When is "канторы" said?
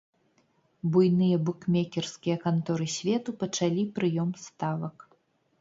2.45-2.89